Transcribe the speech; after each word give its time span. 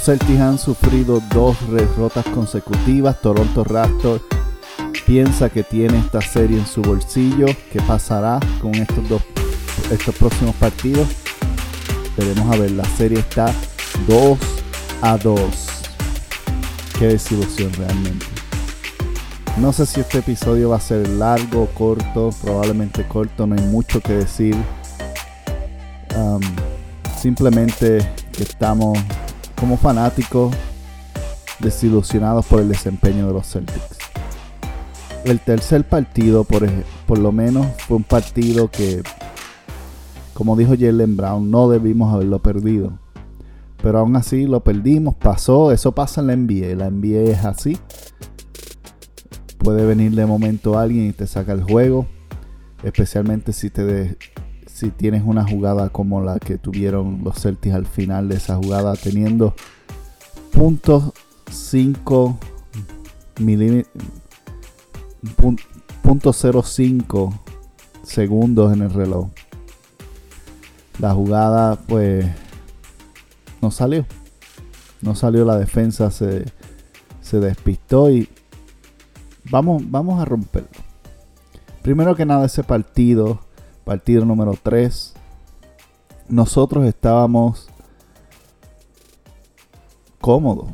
Los 0.00 0.06
Celtics 0.06 0.40
han 0.40 0.58
sufrido 0.58 1.20
dos 1.34 1.58
derrotas 1.70 2.24
consecutivas. 2.28 3.20
Toronto 3.20 3.64
Raptors 3.64 4.22
piensa 5.04 5.50
que 5.50 5.62
tiene 5.62 5.98
esta 5.98 6.22
serie 6.22 6.58
en 6.58 6.66
su 6.66 6.80
bolsillo. 6.80 7.44
¿Qué 7.70 7.82
pasará 7.82 8.40
con 8.62 8.74
estos 8.76 9.06
dos 9.10 9.20
estos 9.90 10.14
próximos 10.14 10.54
partidos? 10.54 11.06
Veremos 12.16 12.50
a 12.50 12.58
ver. 12.58 12.70
La 12.70 12.84
serie 12.96 13.18
está 13.18 13.52
2 14.08 14.38
a 15.02 15.18
2. 15.18 15.38
Qué 16.98 17.08
desilusión 17.08 17.70
realmente. 17.74 18.24
No 19.58 19.70
sé 19.70 19.84
si 19.84 20.00
este 20.00 20.20
episodio 20.20 20.70
va 20.70 20.76
a 20.76 20.80
ser 20.80 21.06
largo, 21.10 21.66
corto, 21.74 22.30
probablemente 22.40 23.06
corto, 23.06 23.46
no 23.46 23.54
hay 23.54 23.66
mucho 23.66 24.00
que 24.00 24.14
decir. 24.14 24.56
Um, 26.16 26.40
simplemente 27.18 27.98
estamos 28.38 28.98
como 29.60 29.76
fanáticos 29.76 30.54
desilusionados 31.60 32.46
por 32.46 32.60
el 32.60 32.68
desempeño 32.68 33.26
de 33.26 33.32
los 33.34 33.46
Celtics. 33.46 33.98
El 35.24 35.38
tercer 35.40 35.86
partido, 35.86 36.44
por, 36.44 36.66
por 37.06 37.18
lo 37.18 37.30
menos, 37.30 37.66
fue 37.86 37.98
un 37.98 38.04
partido 38.04 38.70
que, 38.70 39.02
como 40.32 40.56
dijo 40.56 40.72
Jalen 40.78 41.16
Brown, 41.16 41.50
no 41.50 41.68
debimos 41.68 42.12
haberlo 42.14 42.38
perdido. 42.40 42.98
Pero 43.82 43.98
aún 43.98 44.16
así 44.16 44.46
lo 44.46 44.60
perdimos, 44.60 45.14
pasó, 45.14 45.72
eso 45.72 45.92
pasa 45.92 46.20
en 46.22 46.26
la 46.28 46.36
NBA, 46.36 46.74
la 46.76 46.90
NBA 46.90 47.30
es 47.32 47.44
así. 47.44 47.78
Puede 49.58 49.84
venir 49.84 50.12
de 50.14 50.24
momento 50.24 50.78
alguien 50.78 51.08
y 51.08 51.12
te 51.12 51.26
saca 51.26 51.52
el 51.52 51.62
juego, 51.62 52.06
especialmente 52.82 53.52
si 53.52 53.68
te 53.68 53.84
de- 53.84 54.16
si 54.80 54.90
tienes 54.90 55.22
una 55.26 55.46
jugada 55.46 55.90
como 55.90 56.22
la 56.22 56.38
que 56.38 56.56
tuvieron 56.56 57.20
los 57.22 57.38
Celtics 57.38 57.74
al 57.74 57.84
final 57.84 58.30
de 58.30 58.36
esa 58.36 58.56
jugada, 58.56 58.94
teniendo 58.96 59.54
punto 60.52 61.12
5 61.50 62.38
milímetros, 63.40 63.92
punto 66.00 66.32
05 66.32 67.40
segundos 68.02 68.72
en 68.72 68.80
el 68.80 68.90
reloj. 68.90 69.28
La 70.98 71.12
jugada, 71.12 71.76
pues, 71.76 72.24
no 73.60 73.70
salió. 73.70 74.06
No 75.02 75.14
salió 75.14 75.44
la 75.44 75.58
defensa, 75.58 76.10
se, 76.10 76.46
se 77.20 77.38
despistó 77.38 78.10
y 78.10 78.30
vamos, 79.50 79.82
vamos 79.90 80.22
a 80.22 80.24
romperlo. 80.24 80.70
Primero 81.82 82.16
que 82.16 82.24
nada, 82.24 82.46
ese 82.46 82.64
partido 82.64 83.40
partido 83.84 84.24
número 84.24 84.54
3. 84.62 85.14
Nosotros 86.28 86.84
estábamos 86.86 87.68
cómodos. 90.20 90.70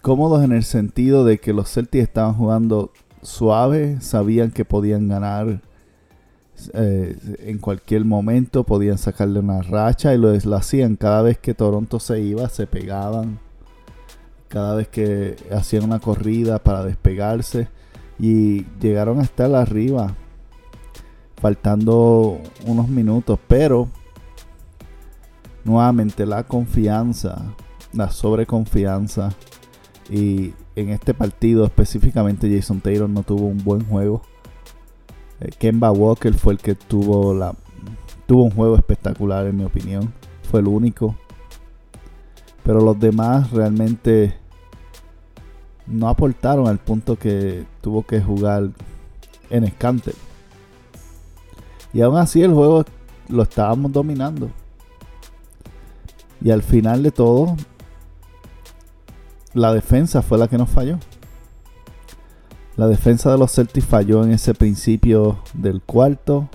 Cómodos 0.00 0.44
en 0.44 0.52
el 0.52 0.64
sentido 0.64 1.24
de 1.24 1.38
que 1.38 1.52
los 1.52 1.72
Celtics 1.72 2.04
estaban 2.04 2.34
jugando 2.34 2.92
suave, 3.22 4.00
sabían 4.00 4.50
que 4.50 4.64
podían 4.64 5.08
ganar 5.08 5.62
eh, 6.74 7.16
en 7.40 7.58
cualquier 7.58 8.04
momento, 8.04 8.64
podían 8.64 8.98
sacarle 8.98 9.40
una 9.40 9.62
racha 9.62 10.14
y 10.14 10.18
lo, 10.18 10.32
lo 10.32 10.56
hacían. 10.56 10.96
Cada 10.96 11.22
vez 11.22 11.38
que 11.38 11.54
Toronto 11.54 12.00
se 12.00 12.20
iba, 12.20 12.48
se 12.48 12.66
pegaban. 12.66 13.38
Cada 14.48 14.74
vez 14.74 14.88
que 14.88 15.36
hacían 15.50 15.84
una 15.84 15.98
corrida 15.98 16.58
para 16.58 16.84
despegarse 16.84 17.68
y 18.18 18.66
llegaron 18.80 19.18
a 19.20 19.22
estar 19.22 19.54
arriba 19.54 20.14
faltando 21.42 22.38
unos 22.66 22.88
minutos, 22.88 23.36
pero 23.48 23.88
nuevamente 25.64 26.24
la 26.24 26.44
confianza, 26.44 27.42
la 27.92 28.12
sobreconfianza 28.12 29.30
y 30.08 30.54
en 30.76 30.90
este 30.90 31.14
partido 31.14 31.64
específicamente 31.64 32.48
Jason 32.54 32.80
Taylor 32.80 33.10
no 33.10 33.24
tuvo 33.24 33.46
un 33.46 33.58
buen 33.64 33.84
juego. 33.84 34.22
Eh, 35.40 35.50
Kemba 35.58 35.90
Walker 35.90 36.32
fue 36.32 36.52
el 36.52 36.60
que 36.60 36.76
tuvo 36.76 37.34
la 37.34 37.56
tuvo 38.26 38.44
un 38.44 38.52
juego 38.52 38.76
espectacular 38.76 39.44
en 39.48 39.56
mi 39.56 39.64
opinión, 39.64 40.14
fue 40.48 40.60
el 40.60 40.68
único. 40.68 41.16
Pero 42.62 42.80
los 42.80 43.00
demás 43.00 43.50
realmente 43.50 44.36
no 45.88 46.08
aportaron 46.08 46.68
al 46.68 46.78
punto 46.78 47.16
que 47.16 47.64
tuvo 47.80 48.04
que 48.06 48.20
jugar 48.20 48.70
en 49.50 49.66
Scanter. 49.66 50.14
Y 51.92 52.00
aún 52.00 52.16
así 52.16 52.42
el 52.42 52.52
juego 52.52 52.84
lo 53.28 53.42
estábamos 53.42 53.92
dominando. 53.92 54.50
Y 56.40 56.50
al 56.50 56.62
final 56.62 57.02
de 57.02 57.10
todo, 57.10 57.56
la 59.54 59.72
defensa 59.72 60.22
fue 60.22 60.38
la 60.38 60.48
que 60.48 60.58
nos 60.58 60.70
falló. 60.70 60.98
La 62.76 62.88
defensa 62.88 63.30
de 63.30 63.38
los 63.38 63.52
Celtics 63.52 63.86
falló 63.86 64.24
en 64.24 64.32
ese 64.32 64.54
principio 64.54 65.38
del 65.52 65.82
cuarto. 65.82 66.48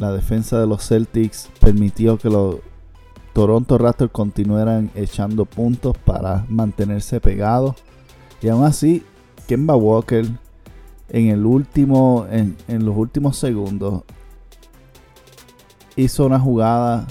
La 0.00 0.12
defensa 0.12 0.60
de 0.60 0.66
los 0.66 0.86
Celtics 0.86 1.48
permitió 1.60 2.18
que 2.18 2.28
los 2.28 2.56
Toronto 3.32 3.78
Raptors 3.78 4.10
continuaran 4.10 4.90
echando 4.96 5.44
puntos 5.44 5.96
para 5.96 6.44
mantenerse 6.48 7.20
pegados. 7.20 7.76
Y 8.42 8.48
aún 8.48 8.64
así, 8.64 9.04
Kemba 9.46 9.76
Walker 9.76 10.26
en 11.08 11.28
el 11.28 11.46
último 11.46 12.26
en, 12.30 12.56
en, 12.68 12.84
los 12.84 12.96
últimos 12.96 13.36
segundos 13.36 14.02
hizo 15.96 16.26
una 16.26 16.38
jugada 16.38 17.06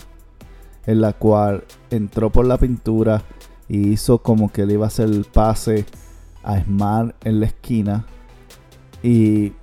en 0.86 1.02
la 1.02 1.14
cual 1.14 1.66
entró 1.90 2.32
por 2.32 2.46
la 2.46 2.58
pintura 2.58 3.22
y 3.68 3.90
hizo 3.90 4.20
como 4.20 4.52
que 4.52 4.66
le 4.66 4.74
iba 4.74 4.86
a 4.86 4.88
hacer 4.88 5.10
el 5.10 5.26
pase 5.26 5.86
a 6.44 6.62
Smart 6.64 7.14
en 7.26 7.42
la 7.42 7.48
esquina. 7.48 8.06
Y 9.04 9.54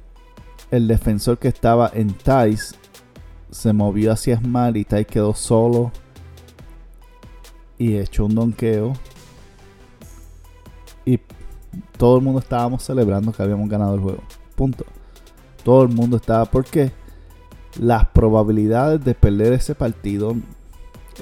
el 0.71 0.87
defensor 0.87 1.39
que 1.39 1.49
estaba 1.49 1.91
en 1.95 2.13
Tice 2.13 2.77
se 3.51 3.73
movió 3.73 4.13
hacia 4.13 4.39
Smart 4.39 4.77
y 4.77 4.85
Tice 4.85 5.07
quedó 5.07 5.35
solo 5.35 5.91
y 7.79 7.97
echó 7.97 8.27
un 8.27 8.35
donqueo. 8.35 8.93
Y 11.07 11.19
todo 11.97 12.19
el 12.19 12.25
mundo 12.25 12.41
estábamos 12.41 12.83
celebrando 12.83 13.33
que 13.33 13.43
habíamos 13.43 13.69
ganado 13.69 13.95
el 13.95 14.01
juego. 14.01 14.23
Punto. 14.55 14.85
Todo 15.63 15.83
el 15.83 15.89
mundo 15.89 16.17
estaba 16.17 16.45
porque 16.45 16.93
las 17.79 18.07
probabilidades 18.07 19.05
de 19.05 19.15
perder 19.15 19.53
ese 19.53 19.75
partido 19.75 20.37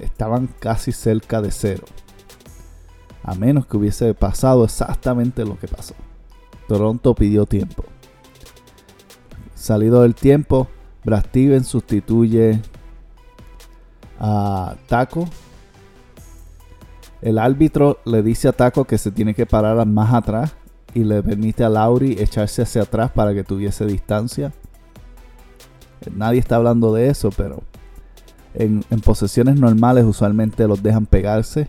estaban 0.00 0.48
casi 0.58 0.92
cerca 0.92 1.40
de 1.40 1.50
cero. 1.50 1.84
A 3.22 3.34
menos 3.34 3.66
que 3.66 3.76
hubiese 3.76 4.14
pasado 4.14 4.64
exactamente 4.64 5.44
lo 5.44 5.58
que 5.58 5.68
pasó. 5.68 5.94
Toronto 6.66 7.14
pidió 7.14 7.46
tiempo. 7.46 7.84
Salido 9.54 10.02
del 10.02 10.14
tiempo, 10.14 10.68
Brad 11.04 11.26
Stevens 11.26 11.68
sustituye 11.68 12.60
a 14.18 14.76
Taco 14.88 15.28
el 17.22 17.38
árbitro 17.38 17.98
le 18.04 18.22
dice 18.22 18.48
a 18.48 18.52
Taco 18.52 18.84
que 18.84 18.98
se 18.98 19.12
tiene 19.12 19.32
que 19.32 19.46
parar 19.46 19.86
más 19.86 20.12
atrás 20.12 20.54
y 20.92 21.04
le 21.04 21.22
permite 21.22 21.62
a 21.64 21.68
Lauri 21.68 22.16
echarse 22.18 22.62
hacia 22.62 22.82
atrás 22.82 23.12
para 23.12 23.32
que 23.32 23.44
tuviese 23.44 23.86
distancia. 23.86 24.52
Nadie 26.14 26.40
está 26.40 26.56
hablando 26.56 26.92
de 26.92 27.08
eso, 27.08 27.30
pero 27.30 27.62
en, 28.54 28.82
posesiones 29.04 29.58
normales 29.58 30.04
usualmente 30.04 30.66
los 30.66 30.82
dejan 30.82 31.06
pegarse, 31.06 31.68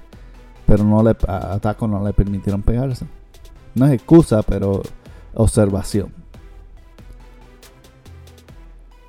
pero 0.65 0.83
no 0.83 1.03
le, 1.03 1.15
a 1.27 1.59
Taco 1.59 1.87
no 1.87 2.03
le 2.03 2.13
permitieron 2.13 2.63
pegarse. 2.63 3.05
No 3.75 3.85
es 3.85 3.93
excusa, 3.93 4.41
pero 4.41 4.81
observación. 5.35 6.11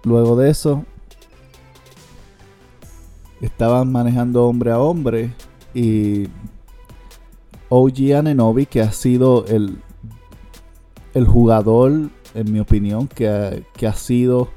Luego 0.04 0.36
de 0.36 0.50
eso, 0.50 0.84
estaban 3.40 3.90
manejando 3.90 4.46
hombre 4.46 4.70
a 4.70 4.78
hombre 4.78 5.32
y 5.74 6.28
OG 7.68 8.14
Ananobi, 8.16 8.66
que 8.66 8.80
ha 8.80 8.92
sido 8.92 9.46
el, 9.46 9.78
el 11.14 11.26
jugador, 11.26 12.10
en 12.34 12.52
mi 12.52 12.60
opinión, 12.60 13.08
que 13.08 13.28
ha, 13.28 13.50
que 13.76 13.86
ha 13.86 13.94
sido 13.94 14.48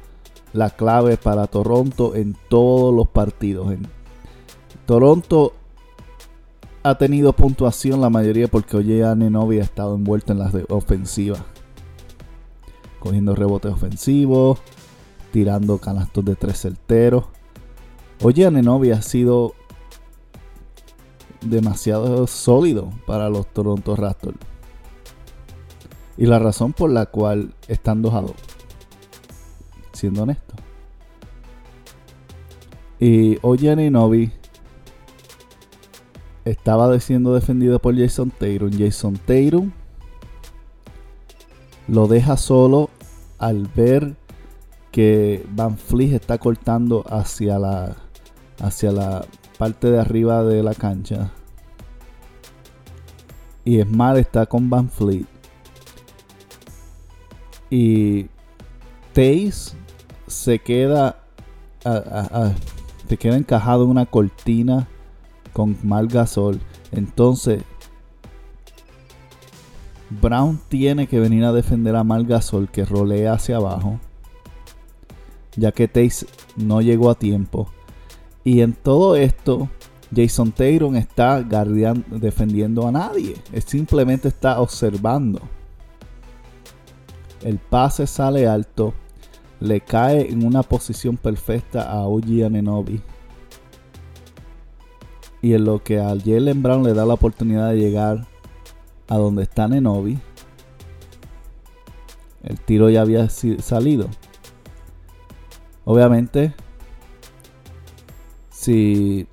la 0.53 0.69
clave 0.69 1.17
para 1.17 1.47
Toronto 1.47 2.15
en 2.15 2.35
todos 2.49 2.93
los 2.93 3.07
partidos. 3.07 3.71
En 3.71 3.87
Toronto 4.85 5.53
ha 6.83 6.97
tenido 6.97 7.33
puntuación 7.33 7.99
la 7.99 8.09
mayoría 8.09 8.47
porque 8.47 8.77
OG 8.77 9.05
Ananobi 9.05 9.59
ha 9.59 9.63
estado 9.63 9.95
envuelto 9.95 10.31
en 10.31 10.39
las 10.39 10.53
ofensivas. 10.69 11.41
Cogiendo 12.99 13.35
rebotes 13.35 13.71
ofensivos, 13.71 14.59
tirando 15.31 15.77
canastos 15.79 16.23
de 16.25 16.35
tres 16.35 16.61
certeros. 16.61 17.25
OG 18.21 18.47
Ananobi 18.47 18.91
ha 18.91 19.01
sido 19.01 19.53
demasiado 21.41 22.27
sólido 22.27 22.91
para 23.05 23.29
los 23.29 23.47
Toronto 23.47 23.95
Raptors. 23.95 24.37
Y 26.17 26.25
la 26.25 26.39
razón 26.39 26.73
por 26.73 26.89
la 26.89 27.05
cual 27.05 27.53
están 27.67 28.01
2 28.01 28.13
a 28.13 28.21
2. 28.21 28.31
Siendo 29.93 30.23
honesto. 30.23 30.55
Y 32.99 33.37
Oye 33.43 33.91
Novi 33.91 34.31
estaba 36.45 36.99
siendo 36.99 37.33
defendido 37.33 37.79
por 37.79 37.95
Jason 37.97 38.31
Tatum. 38.31 38.71
Jason 38.77 39.17
Tatum 39.17 39.71
lo 41.87 42.07
deja 42.07 42.37
solo 42.37 42.89
al 43.37 43.67
ver 43.67 44.15
que 44.91 45.45
Van 45.51 45.77
Fleet 45.77 46.13
está 46.13 46.37
cortando 46.37 47.03
hacia 47.07 47.59
la 47.59 47.95
hacia 48.59 48.91
la 48.91 49.25
parte 49.57 49.89
de 49.89 49.99
arriba 49.99 50.43
de 50.43 50.63
la 50.63 50.73
cancha. 50.73 51.31
Y 53.65 53.81
Smart 53.81 54.17
está 54.17 54.45
con 54.45 54.69
Van 54.69 54.89
Fleet. 54.89 55.25
Y 57.69 58.27
Taze 59.13 59.75
se 60.27 60.59
queda 60.59 61.23
se 63.09 63.17
queda 63.17 63.37
encajado 63.37 63.83
en 63.85 63.89
una 63.89 64.05
cortina 64.05 64.87
con 65.53 65.77
mal 65.83 66.07
gasol. 66.07 66.59
Entonces 66.91 67.63
Brown 70.09 70.59
tiene 70.69 71.07
que 71.07 71.19
venir 71.19 71.43
a 71.43 71.51
defender 71.51 71.95
a 71.95 72.03
Mal 72.03 72.25
Gasol 72.25 72.69
que 72.69 72.85
rolea 72.85 73.33
hacia 73.33 73.57
abajo. 73.57 73.99
Ya 75.55 75.71
que 75.71 75.87
Taze 75.87 76.27
no 76.55 76.81
llegó 76.81 77.09
a 77.09 77.15
tiempo. 77.15 77.69
Y 78.47 78.61
en 78.61 78.71
todo 78.71 79.17
esto, 79.17 79.67
Jason 80.15 80.53
Taylor 80.53 80.95
está 80.95 81.43
defendiendo 81.43 82.87
a 82.87 82.93
nadie. 82.93 83.35
Simplemente 83.65 84.29
está 84.29 84.61
observando. 84.61 85.41
El 87.43 87.57
pase 87.57 88.07
sale 88.07 88.47
alto. 88.47 88.93
Le 89.59 89.81
cae 89.81 90.31
en 90.31 90.45
una 90.45 90.63
posición 90.63 91.17
perfecta 91.17 91.91
a 91.91 92.07
Uji 92.07 92.43
Anenobi. 92.43 93.01
Y 95.41 95.53
en 95.53 95.65
lo 95.65 95.83
que 95.83 95.99
a 95.99 96.15
Jalen 96.17 96.63
Brown 96.63 96.83
le 96.83 96.93
da 96.93 97.05
la 97.05 97.15
oportunidad 97.15 97.71
de 97.71 97.79
llegar 97.79 98.27
a 99.09 99.17
donde 99.17 99.43
está 99.43 99.67
Nenobi. 99.67 100.17
El 102.43 102.57
tiro 102.61 102.89
ya 102.89 103.01
había 103.01 103.27
salido. 103.27 104.07
Obviamente, 105.83 106.53
si, 108.57 109.27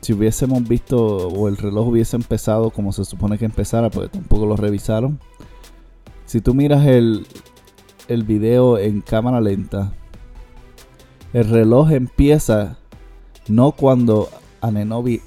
si 0.00 0.12
hubiésemos 0.12 0.66
visto 0.68 1.28
o 1.28 1.48
el 1.48 1.56
reloj 1.56 1.88
hubiese 1.88 2.14
empezado 2.14 2.70
como 2.70 2.92
se 2.92 3.04
supone 3.04 3.38
que 3.38 3.44
empezara, 3.44 3.90
porque 3.90 4.08
tampoco 4.08 4.46
lo 4.46 4.56
revisaron. 4.56 5.18
Si 6.26 6.40
tú 6.40 6.54
miras 6.54 6.86
el, 6.86 7.26
el 8.06 8.22
video 8.22 8.78
en 8.78 9.00
cámara 9.00 9.40
lenta, 9.40 9.92
el 11.32 11.48
reloj 11.48 11.90
empieza 11.90 12.78
no 13.48 13.72
cuando 13.72 14.28
a 14.60 14.70
Nenobi 14.70 15.22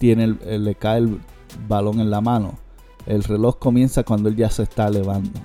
le 0.00 0.74
cae 0.74 0.98
el 0.98 1.20
balón 1.68 2.00
en 2.00 2.10
la 2.10 2.22
mano, 2.22 2.54
el 3.04 3.24
reloj 3.24 3.58
comienza 3.58 4.04
cuando 4.04 4.30
él 4.30 4.36
ya 4.36 4.48
se 4.48 4.62
está 4.62 4.88
elevando. 4.88 5.38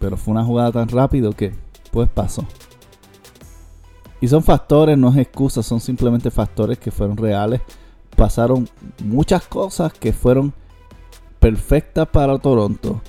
Pero 0.00 0.16
fue 0.16 0.32
una 0.32 0.44
jugada 0.44 0.72
tan 0.72 0.88
rápido 0.88 1.32
que 1.32 1.54
pues 1.92 2.10
pasó. 2.10 2.44
Y 4.24 4.28
son 4.28 4.42
factores, 4.42 4.96
no 4.96 5.10
es 5.10 5.18
excusas, 5.18 5.66
son 5.66 5.80
simplemente 5.82 6.30
factores 6.30 6.78
que 6.78 6.90
fueron 6.90 7.18
reales. 7.18 7.60
Pasaron 8.16 8.66
muchas 9.04 9.46
cosas 9.46 9.92
que 9.92 10.14
fueron 10.14 10.54
perfectas 11.38 12.08
para 12.08 12.38
Toronto 12.38 13.02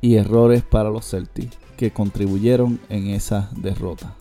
y 0.00 0.14
errores 0.14 0.62
para 0.62 0.88
los 0.88 1.10
Celtics 1.10 1.58
que 1.76 1.90
contribuyeron 1.90 2.80
en 2.88 3.08
esa 3.08 3.50
derrota. 3.54 4.14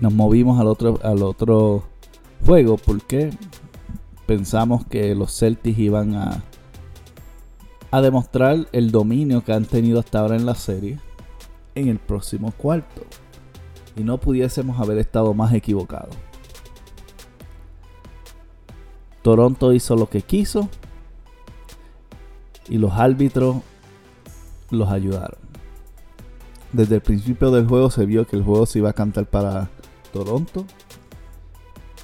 Nos 0.00 0.14
movimos 0.14 0.58
al 0.58 0.68
otro, 0.68 0.98
al 1.02 1.22
otro 1.22 1.84
juego 2.46 2.78
porque 2.78 3.28
pensamos 4.24 4.86
que 4.86 5.14
los 5.14 5.38
Celtics 5.38 5.78
iban 5.78 6.14
a, 6.14 6.42
a 7.90 8.00
demostrar 8.00 8.66
el 8.72 8.92
dominio 8.92 9.44
que 9.44 9.52
han 9.52 9.66
tenido 9.66 10.00
hasta 10.00 10.20
ahora 10.20 10.36
en 10.36 10.46
la 10.46 10.54
serie 10.54 10.98
en 11.74 11.88
el 11.88 11.98
próximo 11.98 12.50
cuarto. 12.56 13.02
Y 13.96 14.02
no 14.02 14.18
pudiésemos 14.18 14.80
haber 14.80 14.98
estado 14.98 15.34
más 15.34 15.52
equivocados. 15.52 16.16
Toronto 19.22 19.72
hizo 19.72 19.96
lo 19.96 20.08
que 20.08 20.22
quiso 20.22 20.68
y 22.68 22.78
los 22.78 22.92
árbitros 22.92 23.56
los 24.70 24.88
ayudaron. 24.90 25.38
Desde 26.72 26.96
el 26.96 27.00
principio 27.00 27.50
del 27.50 27.66
juego 27.66 27.90
se 27.90 28.06
vio 28.06 28.26
que 28.26 28.36
el 28.36 28.44
juego 28.44 28.64
se 28.64 28.78
iba 28.78 28.90
a 28.90 28.94
cantar 28.94 29.26
para 29.26 29.68
Toronto 30.12 30.64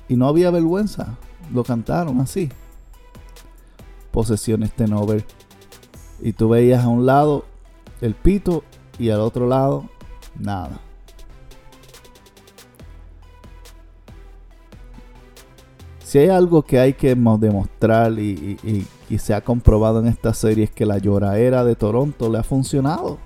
y 0.09 0.17
no 0.17 0.29
había 0.29 0.51
vergüenza. 0.51 1.17
Lo 1.53 1.65
cantaron 1.65 2.21
así. 2.21 2.51
Posesiones 4.11 4.73
Tenover. 4.73 5.25
Y 6.21 6.33
tú 6.33 6.49
veías 6.49 6.85
a 6.85 6.89
un 6.89 7.07
lado 7.07 7.45
el 8.01 8.15
pito 8.15 8.65
y 8.99 9.11
al 9.11 9.21
otro 9.21 9.47
lado 9.47 9.89
nada. 10.39 10.81
Si 16.17 16.21
hay 16.21 16.31
algo 16.31 16.63
que 16.63 16.81
hay 16.81 16.95
que 16.95 17.15
demostrar 17.15 18.19
y, 18.19 18.87
y, 19.11 19.19
se 19.19 19.35
ha 19.35 19.43
comprobado 19.43 20.01
en 20.01 20.07
esta 20.07 20.33
serie 20.33 20.65
es 20.65 20.71
que 20.71 20.87
la 20.87 20.97
lloradera 20.97 21.63
de 21.63 21.77
Toronto 21.77 22.31
le 22.31 22.39
ha 22.39 22.43
funcionado. 22.43 23.19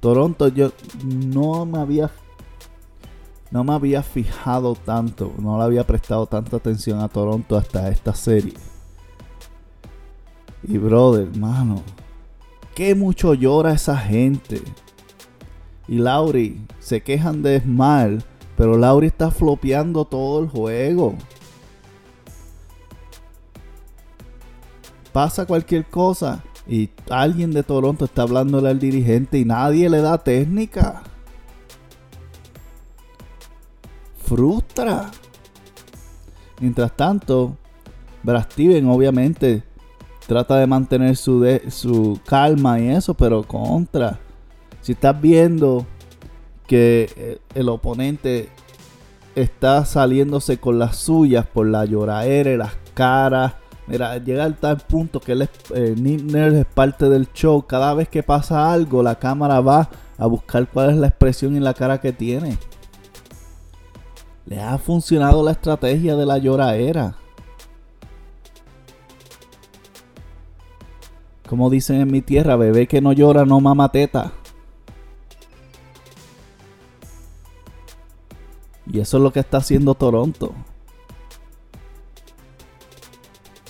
Toronto 0.00 0.48
yo 0.48 0.70
no 1.02 1.64
me 1.64 1.78
había 1.78 2.10
no 3.50 3.64
me 3.64 3.72
había 3.72 4.02
fijado 4.02 4.74
tanto, 4.74 5.32
no 5.38 5.56
le 5.56 5.64
había 5.64 5.86
prestado 5.86 6.26
tanta 6.26 6.58
atención 6.58 7.00
a 7.00 7.08
Toronto 7.08 7.56
hasta 7.56 7.88
esta 7.88 8.14
serie. 8.14 8.52
Y 10.62 10.76
brother, 10.76 11.34
mano, 11.38 11.82
qué 12.74 12.94
mucho 12.94 13.32
llora 13.32 13.72
esa 13.72 13.96
gente. 13.96 14.60
Y 15.88 15.96
Lauri, 15.96 16.60
se 16.80 17.00
quejan 17.00 17.42
de 17.42 17.60
Smart, 17.60 18.29
pero 18.60 18.76
Lauri 18.76 19.06
está 19.06 19.30
flopeando 19.30 20.04
todo 20.04 20.42
el 20.42 20.50
juego. 20.50 21.14
Pasa 25.14 25.46
cualquier 25.46 25.86
cosa 25.86 26.44
y 26.68 26.90
alguien 27.08 27.52
de 27.52 27.62
Toronto 27.62 28.04
está 28.04 28.20
hablándole 28.20 28.68
al 28.68 28.78
dirigente 28.78 29.38
y 29.38 29.46
nadie 29.46 29.88
le 29.88 30.02
da 30.02 30.18
técnica. 30.18 31.02
frustra. 34.26 35.10
Mientras 36.60 36.94
tanto, 36.94 37.56
Brad 38.22 38.42
Steven 38.42 38.90
obviamente 38.90 39.62
trata 40.26 40.56
de 40.56 40.66
mantener 40.66 41.16
su, 41.16 41.46
su 41.70 42.20
calma 42.26 42.78
y 42.78 42.88
eso, 42.88 43.14
pero 43.14 43.42
contra. 43.42 44.20
Si 44.82 44.92
estás 44.92 45.18
viendo 45.18 45.86
que 46.70 47.10
eh, 47.16 47.38
el 47.56 47.68
oponente 47.68 48.48
está 49.34 49.84
saliéndose 49.84 50.58
con 50.58 50.78
las 50.78 50.98
suyas 50.98 51.44
por 51.44 51.66
la 51.66 51.84
lloradera 51.84 52.52
y 52.52 52.56
las 52.56 52.74
caras. 52.94 53.54
Mira, 53.88 54.16
llega 54.18 54.44
al 54.44 54.54
tal 54.54 54.76
punto 54.76 55.18
que 55.18 55.32
él 55.32 55.42
es, 55.42 55.48
eh, 55.74 55.96
es 55.96 56.66
parte 56.66 57.08
del 57.08 57.32
show. 57.32 57.66
Cada 57.66 57.92
vez 57.94 58.08
que 58.08 58.22
pasa 58.22 58.72
algo, 58.72 59.02
la 59.02 59.16
cámara 59.16 59.60
va 59.60 59.90
a 60.16 60.26
buscar 60.26 60.68
cuál 60.68 60.90
es 60.90 60.96
la 60.96 61.08
expresión 61.08 61.56
en 61.56 61.64
la 61.64 61.74
cara 61.74 62.00
que 62.00 62.12
tiene. 62.12 62.56
Le 64.46 64.62
ha 64.62 64.78
funcionado 64.78 65.42
la 65.44 65.50
estrategia 65.50 66.14
de 66.14 66.24
la 66.24 66.38
lloraera. 66.38 67.16
Como 71.48 71.68
dicen 71.68 72.00
en 72.00 72.12
mi 72.12 72.22
tierra, 72.22 72.54
bebé 72.54 72.86
que 72.86 73.00
no 73.00 73.12
llora 73.12 73.44
no 73.44 73.60
mama 73.60 73.90
teta. 73.90 74.34
Y 78.92 78.98
eso 78.98 79.18
es 79.18 79.22
lo 79.22 79.32
que 79.32 79.40
está 79.40 79.58
haciendo 79.58 79.94
Toronto. 79.94 80.52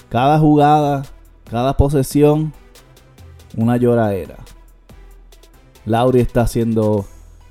Cada 0.08 0.38
jugada, 0.38 1.02
cada 1.44 1.76
posesión, 1.76 2.52
una 3.56 3.76
lloradera. 3.76 4.36
Lauri 5.84 6.20
está 6.20 6.42
haciendo 6.42 7.04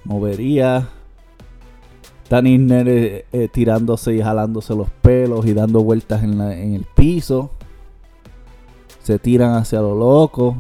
moverías, 0.04 0.86
Danny 2.30 2.58
eh, 2.70 3.26
eh, 3.32 3.48
tirándose 3.52 4.16
y 4.16 4.22
jalándose 4.22 4.76
los 4.76 4.90
pelos 4.90 5.46
y 5.46 5.54
dando 5.54 5.84
vueltas 5.84 6.24
en, 6.24 6.42
en 6.42 6.74
el 6.74 6.86
piso. 6.86 7.52
Se 9.02 9.20
tiran 9.20 9.56
hacia 9.56 9.80
lo 9.82 9.96
loco. 9.96 10.56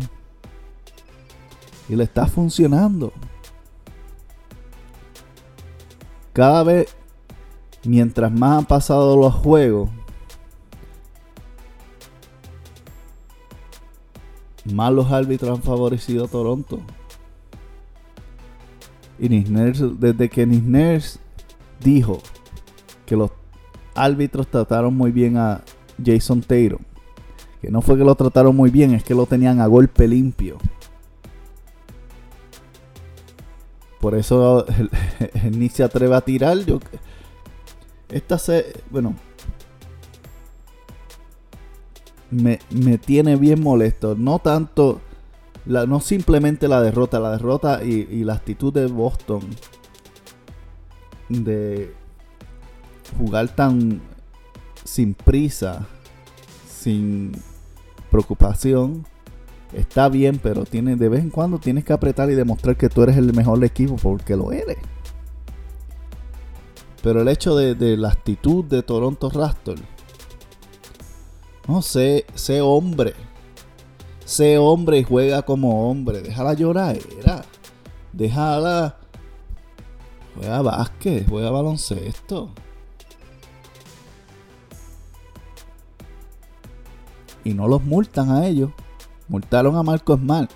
Y 1.88 1.96
le 1.96 2.04
está 2.04 2.28
funcionando. 2.28 3.12
Cada 6.34 6.64
vez 6.64 6.96
mientras 7.84 8.32
más 8.32 8.60
han 8.60 8.66
pasado 8.66 9.16
los 9.18 9.34
juegos, 9.34 9.90
más 14.74 14.92
los 14.94 15.12
árbitros 15.12 15.58
han 15.58 15.64
favorecido 15.64 16.26
a 16.26 16.28
Toronto. 16.28 16.80
Y 19.18 19.28
desde 19.28 20.30
que 20.30 20.46
Nisners 20.46 21.20
dijo 21.84 22.22
que 23.06 23.18
los 23.18 23.32
árbitros 23.94 24.48
trataron 24.48 24.96
muy 24.96 25.12
bien 25.12 25.38
a 25.38 25.62
Jason 26.04 26.42
Taylor, 26.42 26.80
que 27.62 27.70
no 27.70 27.82
fue 27.82 27.98
que 27.98 28.06
lo 28.06 28.16
trataron 28.16 28.56
muy 28.56 28.70
bien, 28.70 28.94
es 28.94 29.04
que 29.04 29.14
lo 29.14 29.26
tenían 29.26 29.60
a 29.60 29.68
golpe 29.68 30.08
limpio. 30.08 30.58
Por 34.00 34.16
eso 34.16 34.66
ni 35.52 35.68
se 35.68 35.84
atreve 35.84 36.16
a 36.16 36.22
tirar. 36.22 36.58
Yo, 36.60 36.80
esta 38.10 38.38
se. 38.38 38.84
Bueno. 38.90 39.16
Me, 42.32 42.60
me 42.70 42.98
tiene 42.98 43.36
bien 43.36 43.62
molesto. 43.62 44.16
No 44.16 44.40
tanto. 44.40 45.02
La, 45.66 45.86
no 45.86 46.00
simplemente 46.00 46.68
la 46.68 46.82
derrota. 46.82 47.20
La 47.20 47.32
derrota 47.32 47.84
y, 47.84 48.08
y 48.10 48.24
la 48.24 48.34
actitud 48.34 48.74
de 48.74 48.88
Boston. 48.88 49.42
De 51.30 51.94
jugar 53.18 53.56
tan 53.56 54.02
sin 54.84 55.14
prisa. 55.14 55.88
Sin 56.68 57.34
preocupación 58.10 59.06
está 59.74 60.10
bien, 60.10 60.40
pero 60.42 60.66
tiene, 60.66 60.96
de 60.96 61.10
vez 61.10 61.22
en 61.22 61.30
cuando 61.30 61.60
tienes 61.60 61.84
que 61.84 61.94
apretar 61.94 62.30
y 62.32 62.36
demostrar 62.36 62.76
que 62.78 62.90
tú 62.90 63.04
eres 63.04 63.18
el 63.18 63.34
mejor 63.34 63.64
equipo 63.64 63.96
porque 63.98 64.36
lo 64.36 64.52
eres. 64.52 64.78
Pero 67.02 67.22
el 67.22 67.28
hecho 67.30 67.56
de, 67.56 67.98
la 67.98 68.10
actitud 68.10 68.66
de 68.66 68.84
Toronto 68.84 69.30
Raptors, 69.30 69.82
no 71.68 71.82
sé, 71.82 72.26
sé 72.34 72.62
hombre. 72.62 73.14
Sé 74.26 74.58
hombre 74.58 75.00
y 75.00 75.04
juega 75.04 75.44
como 75.44 75.90
hombre. 75.90 76.22
Déjala 76.22 76.54
llorar, 76.54 76.98
era. 77.20 77.44
Déjala. 78.12 78.98
Juega 80.36 80.62
básquet, 80.62 81.28
juega 81.28 81.52
baloncesto. 81.52 82.50
Y 87.44 87.54
no 87.54 87.68
los 87.68 87.84
multan 87.84 88.32
a 88.32 88.48
ellos. 88.48 88.72
Multaron 89.28 89.76
a 89.76 89.84
Marcos 89.84 90.20
Mar. 90.20 90.50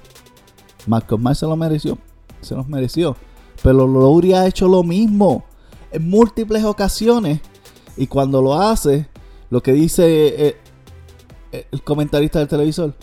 Marcos 0.87 1.19
Mar 1.19 1.35
se 1.35 1.45
lo 1.45 1.55
mereció. 1.55 1.97
Se 2.41 2.55
los 2.55 2.67
mereció. 2.67 3.15
Pero 3.61 3.87
Lowry 3.87 4.33
ha 4.33 4.47
hecho 4.47 4.67
lo 4.67 4.83
mismo 4.83 5.45
en 5.93 6.09
múltiples 6.09 6.63
ocasiones. 6.63 7.39
Y 7.95 8.07
cuando 8.07 8.41
lo 8.41 8.55
hace, 8.55 9.07
lo 9.49 9.61
que 9.61 9.71
dice 9.71 10.47
eh, 10.47 10.57
eh, 11.51 11.67
el 11.71 11.83
comentarista 11.83 12.39
del 12.39 12.47
televisor. 12.47 12.93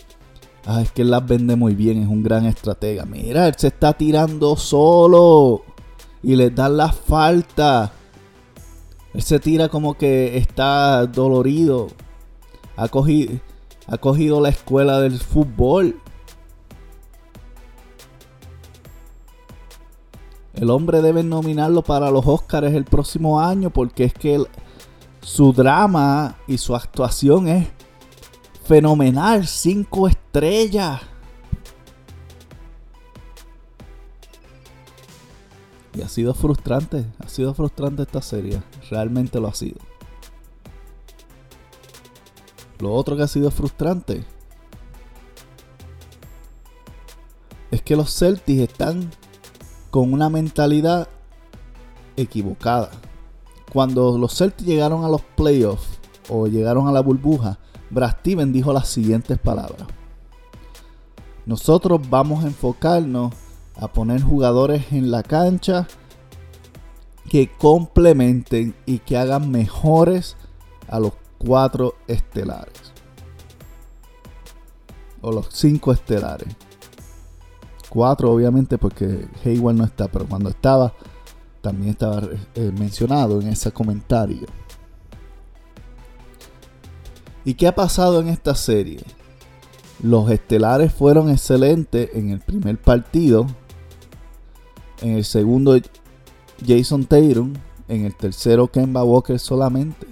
Ah, 0.65 0.81
es 0.81 0.91
que 0.91 1.01
él 1.01 1.09
las 1.09 1.25
vende 1.25 1.55
muy 1.55 1.73
bien, 1.73 2.03
es 2.03 2.07
un 2.07 2.21
gran 2.21 2.45
estratega. 2.45 3.05
Mira, 3.05 3.47
él 3.47 3.55
se 3.57 3.67
está 3.67 3.93
tirando 3.93 4.55
solo. 4.55 5.63
Y 6.21 6.35
le 6.35 6.51
dan 6.51 6.77
la 6.77 6.91
falta. 6.91 7.91
Él 9.13 9.21
se 9.23 9.39
tira 9.39 9.69
como 9.69 9.97
que 9.97 10.37
está 10.37 11.05
dolorido. 11.07 11.87
Ha 12.75 12.89
cogido, 12.89 13.33
ha 13.87 13.97
cogido 13.97 14.39
la 14.39 14.49
escuela 14.49 14.99
del 14.99 15.19
fútbol. 15.19 15.99
El 20.53 20.69
hombre 20.69 21.01
debe 21.01 21.23
nominarlo 21.23 21.81
para 21.81 22.11
los 22.11 22.25
Oscars 22.27 22.73
el 22.73 22.85
próximo 22.85 23.39
año 23.39 23.69
porque 23.69 24.03
es 24.03 24.13
que 24.13 24.43
su 25.21 25.53
drama 25.53 26.37
y 26.47 26.57
su 26.57 26.75
actuación 26.75 27.47
es 27.47 27.67
fenomenal. 28.65 29.47
Cinco 29.47 30.07
estrellas. 30.07 31.01
Y 35.93 36.01
ha 36.01 36.09
sido 36.09 36.33
frustrante. 36.33 37.05
Ha 37.19 37.29
sido 37.29 37.53
frustrante 37.53 38.03
esta 38.03 38.21
serie. 38.21 38.61
Realmente 38.89 39.39
lo 39.39 39.47
ha 39.47 39.53
sido. 39.53 39.79
Lo 42.79 42.93
otro 42.93 43.15
que 43.15 43.23
ha 43.23 43.27
sido 43.27 43.51
frustrante 43.51 44.25
es 47.69 47.81
que 47.81 47.95
los 47.95 48.17
Celtics 48.17 48.61
están 48.61 49.11
con 49.91 50.13
una 50.13 50.29
mentalidad 50.29 51.07
equivocada. 52.15 52.89
Cuando 53.71 54.17
los 54.17 54.37
Celtics 54.37 54.67
llegaron 54.67 55.03
a 55.05 55.09
los 55.09 55.21
playoffs 55.21 55.99
o 56.29 56.47
llegaron 56.47 56.87
a 56.87 56.91
la 56.91 57.01
burbuja, 57.01 57.59
Brad 57.89 58.19
Steven 58.19 58.51
dijo 58.51 58.73
las 58.73 58.87
siguientes 58.87 59.37
palabras. 59.37 59.87
Nosotros 61.45 62.01
vamos 62.09 62.43
a 62.43 62.47
enfocarnos 62.47 63.33
a 63.75 63.87
poner 63.87 64.21
jugadores 64.21 64.91
en 64.91 65.11
la 65.11 65.23
cancha 65.23 65.87
que 67.29 67.49
complementen 67.49 68.75
y 68.85 68.99
que 68.99 69.17
hagan 69.17 69.51
mejores 69.51 70.37
a 70.87 70.99
los 70.99 71.13
cuatro 71.37 71.95
estelares. 72.07 72.93
O 75.21 75.31
los 75.31 75.47
cinco 75.51 75.91
estelares. 75.91 76.55
Cuatro 77.91 78.31
obviamente 78.31 78.77
porque 78.77 79.27
Hayward 79.43 79.75
no 79.75 79.83
está, 79.83 80.07
pero 80.07 80.25
cuando 80.25 80.49
estaba 80.49 80.93
también 81.59 81.89
estaba 81.89 82.21
eh, 82.55 82.71
mencionado 82.79 83.41
en 83.41 83.49
ese 83.49 83.73
comentario. 83.73 84.47
¿Y 87.43 87.55
qué 87.55 87.67
ha 87.67 87.75
pasado 87.75 88.21
en 88.21 88.29
esta 88.29 88.55
serie? 88.55 89.01
Los 90.01 90.31
estelares 90.31 90.93
fueron 90.93 91.29
excelentes 91.29 92.11
en 92.13 92.29
el 92.29 92.39
primer 92.39 92.77
partido. 92.77 93.45
En 95.01 95.17
el 95.17 95.25
segundo, 95.25 95.77
Jason 96.65 97.03
Tatum. 97.03 97.55
En 97.89 98.05
el 98.05 98.15
tercero, 98.15 98.67
Kemba 98.67 99.03
Walker 99.03 99.37
solamente. 99.37 100.07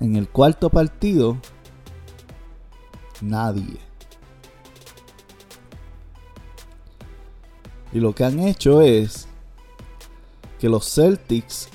En 0.00 0.16
el 0.16 0.28
cuarto 0.28 0.68
partido, 0.68 1.38
nadie. 3.22 3.78
Y 7.92 8.00
lo 8.00 8.14
que 8.14 8.24
han 8.24 8.38
hecho 8.40 8.82
es 8.82 9.26
que 10.58 10.68
los 10.68 10.92
Celtics 10.92 11.68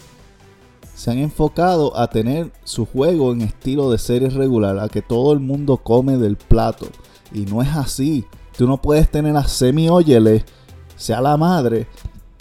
se 0.95 1.11
han 1.11 1.17
enfocado 1.17 1.97
a 1.97 2.07
tener 2.09 2.51
su 2.63 2.85
juego 2.85 3.33
en 3.33 3.41
estilo 3.41 3.89
de 3.91 3.97
serie 3.97 4.29
regular, 4.29 4.79
a 4.79 4.89
que 4.89 5.01
todo 5.01 5.33
el 5.33 5.39
mundo 5.39 5.77
come 5.77 6.17
del 6.17 6.37
plato. 6.37 6.87
Y 7.31 7.41
no 7.41 7.61
es 7.61 7.69
así. 7.75 8.25
Tú 8.57 8.67
no 8.67 8.81
puedes 8.81 9.09
tener 9.09 9.35
a 9.35 9.47
Semi 9.47 9.89
Oyele, 9.89 10.45
sea 10.95 11.19
la 11.19 11.35
madre, 11.35 11.87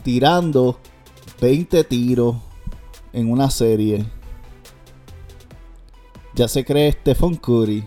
tirando 0.02 0.78
20 1.40 1.84
tiros 1.84 2.36
en 3.12 3.30
una 3.30 3.50
serie 3.50 4.06
ya 6.34 6.48
se 6.48 6.64
cree 6.64 6.92
Stephen 6.92 7.36
Curry. 7.36 7.84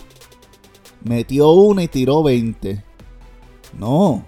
Metió 1.06 1.52
una 1.52 1.84
y 1.84 1.88
tiró 1.88 2.24
20. 2.24 2.84
No. 3.78 4.26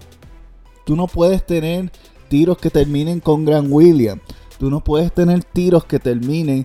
Tú 0.86 0.94
no 0.94 1.08
puedes 1.08 1.44
tener 1.44 1.90
tiros 2.28 2.56
que 2.58 2.70
terminen 2.70 3.18
con 3.18 3.44
Grant 3.44 3.66
Williams. 3.68 4.22
Tú 4.60 4.70
no 4.70 4.82
puedes 4.82 5.12
tener 5.12 5.42
tiros 5.42 5.84
que 5.84 5.98
terminen 5.98 6.64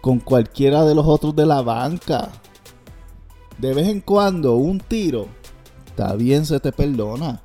con 0.00 0.18
cualquiera 0.18 0.84
de 0.84 0.96
los 0.96 1.06
otros 1.06 1.34
de 1.36 1.46
la 1.46 1.62
banca. 1.62 2.32
De 3.58 3.72
vez 3.72 3.86
en 3.86 4.00
cuando 4.00 4.56
un 4.56 4.80
tiro, 4.80 5.28
está 5.86 6.14
bien, 6.16 6.44
se 6.44 6.58
te 6.58 6.72
perdona. 6.72 7.40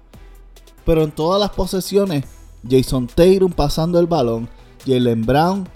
Pero 0.85 1.03
en 1.03 1.11
todas 1.11 1.39
las 1.39 1.51
posesiones, 1.51 2.25
Jason 2.67 3.05
Tatum 3.05 3.51
pasando 3.51 3.99
el 3.99 4.07
balón, 4.07 4.49
Jalen 4.87 5.23
Brown 5.23 5.69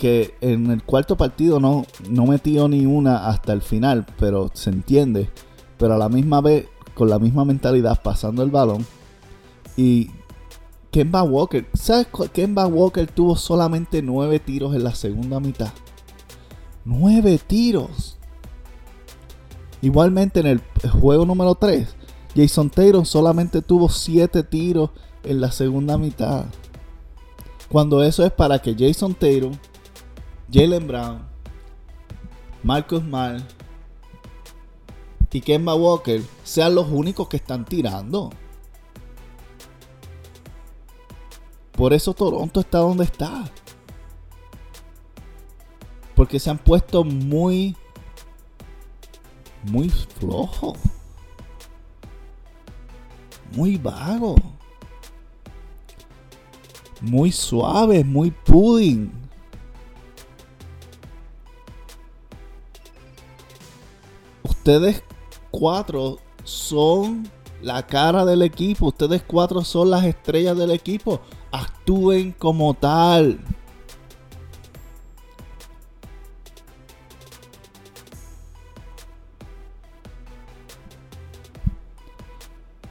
que 0.00 0.34
en 0.40 0.70
el 0.70 0.82
cuarto 0.82 1.18
partido 1.18 1.60
no, 1.60 1.84
no 2.08 2.24
metió 2.24 2.68
ni 2.68 2.86
una 2.86 3.28
hasta 3.28 3.52
el 3.52 3.60
final, 3.60 4.06
pero 4.18 4.50
se 4.54 4.70
entiende. 4.70 5.28
Pero 5.76 5.92
a 5.92 5.98
la 5.98 6.08
misma 6.08 6.40
vez, 6.40 6.68
con 6.94 7.10
la 7.10 7.18
misma 7.18 7.44
mentalidad, 7.44 8.00
pasando 8.02 8.42
el 8.42 8.50
balón. 8.50 8.86
Y 9.76 10.08
Kemba 10.90 11.22
Walker, 11.22 11.66
¿sabes? 11.74 12.06
Kemba 12.32 12.66
Walker 12.66 13.06
tuvo 13.08 13.36
solamente 13.36 14.00
nueve 14.00 14.38
tiros 14.38 14.74
en 14.74 14.84
la 14.84 14.94
segunda 14.94 15.38
mitad. 15.38 15.70
Nueve 16.86 17.38
tiros. 17.46 18.16
Igualmente 19.82 20.40
en 20.40 20.46
el 20.46 20.60
juego 20.98 21.26
número 21.26 21.56
3, 21.56 21.94
Jason 22.34 22.70
Taylor 22.70 23.04
solamente 23.04 23.60
tuvo 23.60 23.90
siete 23.90 24.42
tiros 24.44 24.90
en 25.24 25.42
la 25.42 25.52
segunda 25.52 25.98
mitad. 25.98 26.46
Cuando 27.70 28.02
eso 28.02 28.24
es 28.24 28.32
para 28.32 28.60
que 28.60 28.74
Jason 28.74 29.12
Taylor 29.12 29.52
Jalen 30.52 30.86
Brown, 30.86 31.22
Marcus 32.62 33.04
Mal 33.04 33.46
y 35.32 35.40
Kemba 35.40 35.74
Walker 35.74 36.20
sean 36.42 36.74
los 36.74 36.88
únicos 36.88 37.28
que 37.28 37.36
están 37.36 37.64
tirando. 37.64 38.30
Por 41.72 41.92
eso 41.92 42.12
Toronto 42.12 42.60
está 42.60 42.78
donde 42.78 43.04
está. 43.04 43.44
Porque 46.14 46.38
se 46.38 46.50
han 46.50 46.58
puesto 46.58 47.04
muy, 47.04 47.76
muy 49.62 49.88
flojo. 49.88 50.74
Muy 53.54 53.76
vago. 53.76 54.34
Muy 57.00 57.32
suave, 57.32 58.04
muy 58.04 58.30
pudding. 58.30 59.19
Ustedes 64.70 65.02
cuatro 65.50 66.18
son 66.44 67.28
la 67.60 67.84
cara 67.88 68.24
del 68.24 68.40
equipo. 68.42 68.86
Ustedes 68.86 69.20
cuatro 69.26 69.64
son 69.64 69.90
las 69.90 70.04
estrellas 70.04 70.56
del 70.56 70.70
equipo. 70.70 71.20
Actúen 71.50 72.30
como 72.30 72.74
tal. 72.74 73.40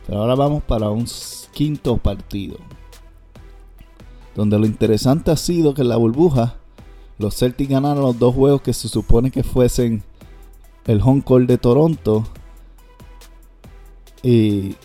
Pero 0.06 0.20
ahora 0.20 0.36
vamos 0.36 0.62
para 0.64 0.90
un 0.90 1.08
quinto 1.54 1.96
partido. 1.96 2.58
Donde 4.36 4.60
lo 4.60 4.66
interesante 4.66 5.32
ha 5.32 5.38
sido 5.38 5.74
que 5.74 5.84
en 5.84 5.88
la 5.88 5.96
burbuja 5.96 6.58
los 7.18 7.38
Celtics 7.38 7.70
ganaron 7.70 8.04
los 8.04 8.20
dos 8.20 8.36
juegos 8.36 8.64
que 8.64 8.74
se 8.74 8.90
supone 8.90 9.32
que 9.32 9.44
fuesen 9.44 10.04
el 10.90 11.02
home 11.04 11.22
court 11.22 11.48
de 11.48 11.60
Toronto. 11.60 12.26
Y 14.24 14.76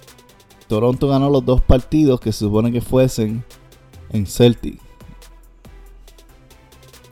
Toronto 0.68 1.08
ganó 1.08 1.30
los 1.30 1.44
dos 1.46 1.62
partidos 1.62 2.20
que 2.20 2.30
se 2.30 2.40
supone 2.40 2.70
que 2.70 2.82
fuesen 2.82 3.42
en 4.10 4.26
Celtic. 4.26 4.78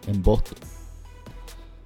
En 0.06 0.22
Boston. 0.22 0.58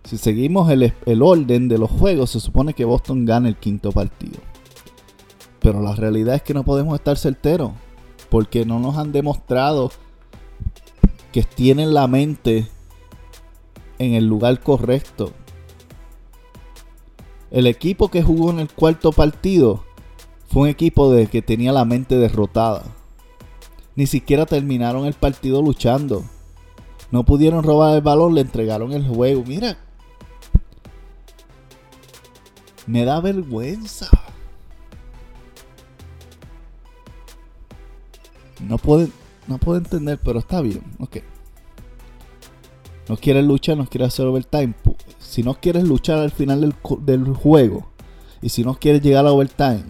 Si 0.02 0.18
seguimos 0.18 0.68
el, 0.70 0.92
el, 1.06 1.22
orden 1.22 1.68
de 1.68 1.78
los 1.78 1.90
juegos, 1.90 2.30
se 2.30 2.40
supone 2.40 2.74
que 2.74 2.84
Boston 2.84 3.24
gana 3.24 3.48
el 3.48 3.56
quinto 3.56 3.92
partido. 3.92 4.40
Pero 5.60 5.80
la 5.80 5.94
realidad 5.94 6.34
es 6.34 6.42
que 6.42 6.54
no 6.54 6.64
podemos 6.64 6.98
estar 6.98 7.16
certeros. 7.16 7.70
Porque 8.30 8.64
no 8.64 8.80
nos 8.80 8.96
han 8.96 9.12
demostrado 9.12 9.92
que 11.30 11.44
tienen 11.44 11.94
la 11.94 12.08
mente 12.08 12.66
en 14.00 14.14
el 14.14 14.26
lugar 14.26 14.58
correcto. 14.60 15.32
El 17.50 17.66
equipo 17.66 18.10
que 18.10 18.22
jugó 18.22 18.50
en 18.50 18.60
el 18.60 18.72
cuarto 18.72 19.12
partido 19.12 19.84
fue 20.48 20.62
un 20.62 20.68
equipo 20.68 21.12
de 21.12 21.26
que 21.28 21.42
tenía 21.42 21.72
la 21.72 21.84
mente 21.84 22.16
derrotada. 22.16 22.84
Ni 23.94 24.06
siquiera 24.06 24.46
terminaron 24.46 25.06
el 25.06 25.14
partido 25.14 25.62
luchando. 25.62 26.24
No 27.10 27.24
pudieron 27.24 27.62
robar 27.62 27.94
el 27.94 28.02
balón, 28.02 28.34
le 28.34 28.40
entregaron 28.40 28.92
el 28.92 29.06
juego. 29.06 29.44
Mira. 29.46 29.78
Me 32.86 33.04
da 33.04 33.20
vergüenza. 33.20 34.08
No 38.60 38.78
puedo, 38.78 39.08
no 39.46 39.58
puedo 39.58 39.78
entender, 39.78 40.18
pero 40.22 40.40
está 40.40 40.60
bien. 40.60 40.82
Ok. 40.98 41.18
No 43.08 43.16
quieres 43.16 43.44
luchar, 43.44 43.76
no 43.76 43.86
quieres 43.86 44.08
hacer 44.08 44.26
overtime. 44.26 44.74
Si 45.26 45.42
no 45.42 45.54
quieres 45.54 45.84
luchar 45.84 46.18
al 46.18 46.30
final 46.30 46.72
del, 47.00 47.24
juego 47.34 47.88
y 48.40 48.48
si 48.48 48.62
no 48.62 48.74
quieres 48.78 49.02
llegar 49.02 49.26
a 49.26 49.32
overtime 49.32 49.84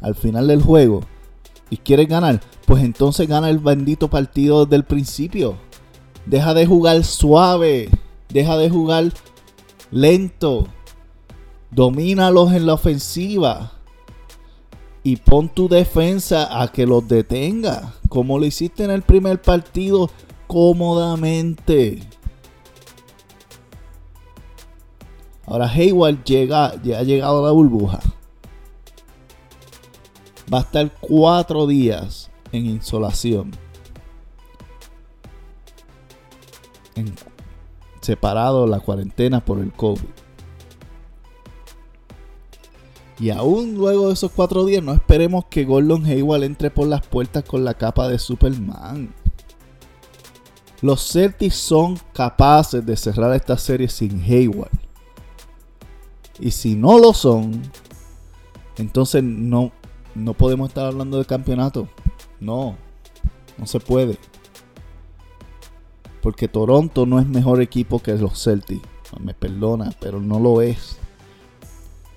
al 0.00 0.14
final 0.14 0.46
del 0.46 0.62
juego 0.62 1.02
y 1.68 1.76
quieres 1.76 2.08
ganar, 2.08 2.40
pues 2.66 2.84
entonces 2.84 3.28
gana 3.28 3.50
el 3.50 3.58
bendito 3.58 4.08
partido 4.08 4.64
desde 4.64 4.76
el 4.76 4.84
principio. 4.84 5.56
Deja 6.24 6.54
de 6.54 6.66
jugar 6.66 7.02
suave, 7.04 7.90
deja 8.28 8.56
de 8.56 8.70
jugar 8.70 9.12
lento. 9.90 10.68
Domínalos 11.72 12.52
en 12.52 12.66
la 12.66 12.74
ofensiva 12.74 13.72
y 15.02 15.16
pon 15.16 15.48
tu 15.48 15.68
defensa 15.68 16.62
a 16.62 16.68
que 16.68 16.86
los 16.86 17.06
detenga, 17.06 17.94
como 18.08 18.38
lo 18.38 18.46
hiciste 18.46 18.84
en 18.84 18.92
el 18.92 19.02
primer 19.02 19.42
partido 19.42 20.10
cómodamente. 20.46 22.00
Ahora 25.46 25.68
Hayward 25.68 26.24
llega, 26.24 26.74
ya 26.82 26.98
ha 26.98 27.02
llegado 27.02 27.44
a 27.44 27.46
la 27.46 27.52
burbuja. 27.52 28.00
Va 30.52 30.58
a 30.58 30.62
estar 30.62 30.92
cuatro 31.00 31.66
días 31.66 32.30
en 32.52 32.66
insolación. 32.66 33.52
Separado 38.00 38.66
la 38.66 38.80
cuarentena 38.80 39.44
por 39.44 39.58
el 39.58 39.72
COVID. 39.72 40.00
Y 43.18 43.30
aún 43.30 43.74
luego 43.74 44.08
de 44.08 44.14
esos 44.14 44.30
cuatro 44.32 44.64
días, 44.64 44.82
no 44.82 44.92
esperemos 44.92 45.46
que 45.46 45.64
Gordon 45.64 46.04
Hayward 46.04 46.44
entre 46.44 46.70
por 46.70 46.86
las 46.86 47.06
puertas 47.06 47.44
con 47.44 47.64
la 47.64 47.74
capa 47.74 48.08
de 48.08 48.18
Superman. 48.18 49.14
Los 50.82 51.10
Celtics 51.10 51.56
son 51.56 51.98
capaces 52.12 52.84
de 52.84 52.96
cerrar 52.96 53.34
esta 53.34 53.56
serie 53.56 53.88
sin 53.88 54.22
Hayward. 54.22 54.85
Y 56.38 56.50
si 56.50 56.74
no 56.74 56.98
lo 56.98 57.14
son, 57.14 57.62
entonces 58.76 59.22
no, 59.22 59.72
no 60.14 60.34
podemos 60.34 60.68
estar 60.68 60.86
hablando 60.86 61.18
de 61.18 61.24
campeonato. 61.24 61.88
No, 62.40 62.76
no 63.58 63.66
se 63.66 63.80
puede. 63.80 64.18
Porque 66.20 66.48
Toronto 66.48 67.06
no 67.06 67.18
es 67.20 67.26
mejor 67.26 67.62
equipo 67.62 68.00
que 68.00 68.14
los 68.14 68.42
Celtics. 68.42 68.86
Me 69.20 69.34
perdona, 69.34 69.94
pero 70.00 70.20
no 70.20 70.38
lo 70.40 70.60
es. 70.60 70.98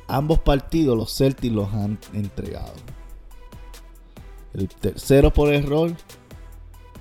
Ambos 0.08 0.39
partidos 0.39 0.97
los 0.97 1.15
Celtics 1.15 1.53
los 1.53 1.71
han 1.73 1.99
entregado. 2.13 2.73
El 4.53 4.67
tercero 4.67 5.32
por 5.32 5.53
error 5.53 5.93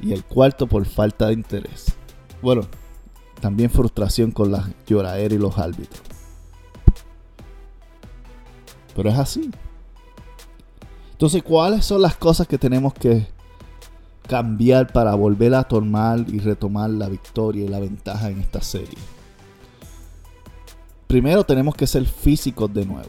y 0.00 0.12
el 0.12 0.24
cuarto 0.24 0.66
por 0.66 0.84
falta 0.84 1.28
de 1.28 1.32
interés. 1.32 1.96
Bueno, 2.42 2.62
también 3.40 3.70
frustración 3.70 4.30
con 4.30 4.52
la 4.52 4.70
lloradera 4.86 5.34
y 5.34 5.38
los 5.38 5.58
árbitros. 5.58 6.17
Pero 8.98 9.10
es 9.10 9.16
así. 9.16 9.48
Entonces, 11.12 11.44
¿cuáles 11.44 11.84
son 11.84 12.02
las 12.02 12.16
cosas 12.16 12.48
que 12.48 12.58
tenemos 12.58 12.92
que 12.94 13.28
cambiar 14.26 14.92
para 14.92 15.14
volver 15.14 15.54
a 15.54 15.62
tomar 15.62 16.24
y 16.26 16.40
retomar 16.40 16.90
la 16.90 17.08
victoria 17.08 17.64
y 17.64 17.68
la 17.68 17.78
ventaja 17.78 18.28
en 18.28 18.40
esta 18.40 18.60
serie? 18.60 18.98
Primero 21.06 21.44
tenemos 21.44 21.76
que 21.76 21.86
ser 21.86 22.06
físicos 22.06 22.74
de 22.74 22.86
nuevo. 22.86 23.08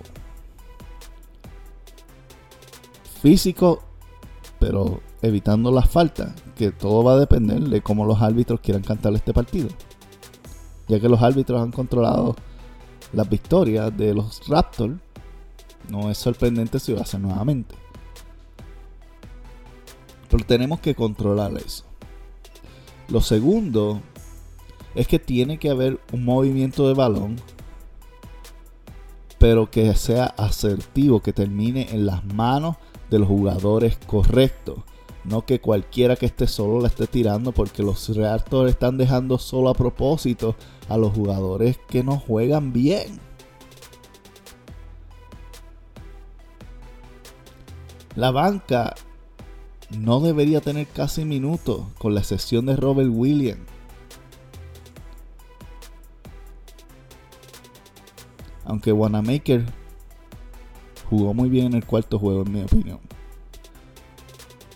Físico, 3.23 3.81
pero 4.59 5.01
evitando 5.23 5.71
las 5.71 5.89
faltas, 5.89 6.35
que 6.55 6.69
todo 6.69 7.03
va 7.03 7.13
a 7.13 7.19
depender 7.19 7.61
de 7.61 7.81
cómo 7.81 8.05
los 8.05 8.21
árbitros 8.21 8.59
quieran 8.59 8.83
cantar 8.83 9.11
este 9.15 9.33
partido. 9.33 9.69
Ya 10.87 10.99
que 10.99 11.09
los 11.09 11.23
árbitros 11.23 11.59
han 11.59 11.71
controlado 11.71 12.35
las 13.11 13.27
victorias 13.27 13.97
de 13.97 14.13
los 14.13 14.47
Raptors 14.47 15.08
no 15.89 16.09
es 16.09 16.17
sorprendente 16.17 16.79
si 16.79 16.93
lo 16.93 17.01
hacen 17.01 17.21
nuevamente. 17.21 17.75
Pero 20.29 20.45
tenemos 20.45 20.79
que 20.79 20.95
controlar 20.95 21.51
eso. 21.57 21.85
Lo 23.07 23.21
segundo 23.21 24.01
es 24.95 25.07
que 25.07 25.19
tiene 25.19 25.57
que 25.57 25.69
haber 25.69 25.99
un 26.13 26.25
movimiento 26.25 26.87
de 26.87 26.93
balón, 26.93 27.37
pero 29.39 29.71
que 29.71 29.93
sea 29.95 30.25
asertivo, 30.25 31.21
que 31.21 31.33
termine 31.33 31.87
en 31.91 32.05
las 32.05 32.23
manos 32.25 32.75
de 33.09 33.19
los 33.19 33.27
jugadores 33.27 33.97
correctos. 34.05 34.79
No 35.23 35.45
que 35.45 35.59
cualquiera 35.59 36.15
que 36.15 36.25
esté 36.25 36.47
solo 36.47 36.79
la 36.79 36.87
esté 36.87 37.07
tirando 37.07 37.51
porque 37.51 37.83
los 37.83 38.15
reactores 38.15 38.73
están 38.73 38.97
dejando 38.97 39.37
solo 39.37 39.69
a 39.69 39.73
propósito 39.73 40.55
a 40.87 40.97
los 40.97 41.13
jugadores 41.13 41.77
que 41.87 42.03
no 42.03 42.17
juegan 42.19 42.71
bien. 42.73 43.28
La 48.19 48.31
banca 48.31 48.95
no 49.97 50.19
debería 50.19 50.59
tener 50.59 50.87
casi 50.87 51.23
minutos, 51.23 51.83
con 51.97 52.13
la 52.13 52.19
excepción 52.19 52.65
de 52.65 52.75
Robert 52.75 53.09
Williams. 53.09 53.65
Aunque 58.65 58.91
Wanamaker 58.91 59.63
jugó 61.09 61.33
muy 61.33 61.47
bien 61.47 61.67
en 61.67 61.75
el 61.75 61.85
cuarto 61.85 62.19
juego, 62.19 62.41
en 62.41 62.51
mi 62.51 62.61
opinión. 62.61 62.99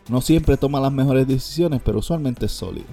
No 0.08 0.22
siempre 0.22 0.56
toma 0.56 0.80
las 0.80 0.94
mejores 0.94 1.28
decisiones, 1.28 1.82
pero 1.84 2.00
usualmente 2.00 2.46
es 2.46 2.54
sólido. 2.54 2.88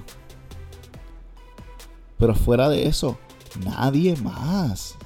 Pero 2.18 2.34
fuera 2.34 2.68
de 2.68 2.88
eso, 2.88 3.16
nadie 3.64 4.16
más. 4.16 4.96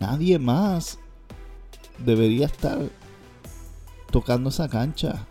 Nadie 0.00 0.38
más 0.38 0.98
debería 1.98 2.46
estar 2.46 2.78
tocando 4.10 4.50
esa 4.50 4.68
cancha. 4.68 5.26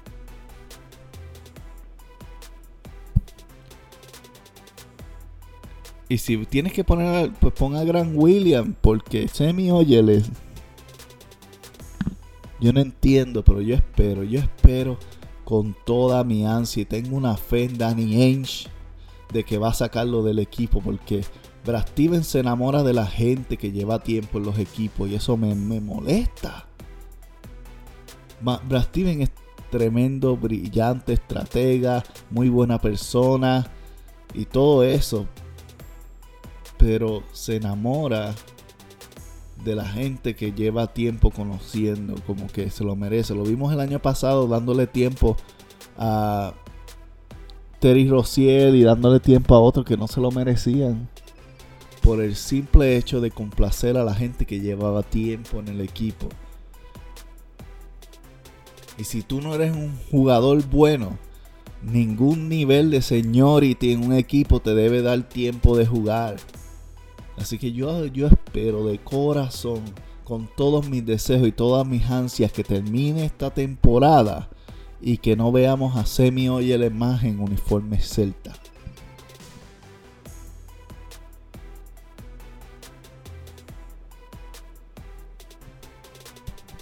Y 6.10 6.18
si 6.18 6.46
tienes 6.46 6.74
que 6.74 6.84
poner, 6.84 7.32
pues 7.40 7.54
ponga 7.54 7.80
a 7.80 7.86
Gran 7.86 8.18
William, 8.18 8.76
porque 8.82 9.30
Semi 9.30 9.72
Oyeles. 9.72 10.30
Yo 12.60 12.74
no 12.74 12.82
entiendo, 12.82 13.44
pero 13.46 13.62
yo 13.62 13.76
espero, 13.76 14.24
yo 14.24 14.40
espero 14.40 14.98
con 15.46 15.76
toda 15.86 16.24
mi 16.24 16.46
ansia 16.46 16.82
y 16.82 16.86
tengo 16.86 17.16
una 17.16 17.38
fe 17.38 17.64
en 17.64 17.78
Danny 17.78 18.22
Ainge 18.22 18.68
de 19.32 19.44
que 19.44 19.58
va 19.58 19.70
a 19.70 19.74
sacarlo 19.74 20.22
del 20.22 20.40
equipo, 20.40 20.82
porque 20.82 21.24
Brad 21.66 21.88
Stevens 21.88 22.28
se 22.28 22.40
enamora 22.40 22.84
de 22.84 22.94
la 22.94 23.06
gente 23.06 23.58
que 23.58 23.72
lleva 23.72 24.00
tiempo 24.00 24.40
en 24.40 24.46
los 24.46 24.58
equipos 24.58 25.10
y 25.10 25.16
eso 25.16 25.38
me, 25.38 25.54
molesta. 25.56 26.66
Brad 28.42 28.84
Stevens 28.84 29.24
es 29.24 29.32
tremendo, 29.70 30.36
brillante, 30.36 31.14
estratega, 31.14 32.04
muy 32.32 32.50
buena 32.50 32.80
persona 32.80 33.68
y 34.34 34.46
todo 34.46 34.84
eso. 34.84 35.28
Pero 36.78 37.22
se 37.32 37.58
enamora 37.58 38.34
de 39.64 39.76
la 39.76 39.86
gente 39.86 40.36
que 40.36 40.52
lleva 40.52 40.88
tiempo 40.88 41.30
conociendo, 41.30 42.16
como 42.26 42.48
que 42.48 42.72
se 42.72 42.84
lo 42.84 42.96
merece. 42.96 43.36
Lo 43.36 43.44
vimos 43.44 43.72
el 43.72 43.80
año 43.80 44.02
pasado 44.02 44.48
dándole 44.48 44.88
tiempo 44.88 45.38
a 45.98 46.54
Terry 47.80 48.10
Rossier 48.10 48.74
y 48.74 48.82
dándole 48.84 49.20
tiempo 49.20 49.54
a 49.56 49.60
otros 49.60 49.86
que 49.86 49.98
no 49.98 50.08
se 50.08 50.20
lo 50.20 50.32
merecían. 50.32 51.08
Por 52.02 52.22
el 52.22 52.36
simple 52.36 52.98
hecho 52.98 53.22
de 53.22 53.32
complacer 53.32 53.98
a 53.98 54.04
la 54.04 54.16
gente 54.16 54.46
que 54.46 54.60
llevaba 54.60 55.04
tiempo 55.04 55.60
en 55.60 55.68
el 55.68 55.82
equipo. 55.82 56.28
Y 58.98 59.04
si 59.04 59.22
tú 59.22 59.42
no 59.42 59.56
eres 59.56 59.76
un 59.76 59.98
jugador 60.10 60.64
bueno, 60.70 61.18
ningún 61.84 62.50
nivel 62.50 62.92
de 62.92 63.02
seniority 63.02 63.92
en 63.92 64.04
un 64.04 64.14
equipo 64.14 64.60
te 64.60 64.76
debe 64.76 65.02
dar 65.02 65.28
tiempo 65.28 65.78
de 65.78 65.86
jugar. 65.86 66.38
Así 67.38 67.58
que 67.58 67.72
yo, 67.72 68.06
yo 68.08 68.28
espero 68.28 68.86
de 68.86 69.00
corazón, 69.00 69.82
con 70.24 70.48
todos 70.56 70.88
mis 70.88 71.06
deseos 71.06 71.48
y 71.48 71.52
todas 71.52 71.88
mis 71.88 72.10
ansias, 72.10 72.52
que 72.52 72.64
termine 72.64 73.26
esta 73.26 73.52
temporada 73.52 74.50
y 75.02 75.18
que 75.18 75.36
no 75.36 75.52
veamos 75.52 75.96
a 75.98 76.06
Semi 76.06 76.48
hoy 76.50 76.72
en 76.72 76.82
la 76.82 76.86
imagen 76.86 77.40
uniforme 77.40 78.00
celta. 78.00 78.54